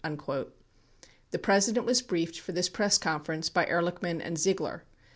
[0.03, 0.51] 27
[1.29, 4.83] The President was briefed for this press conference by Ehrlichman and Ziegler.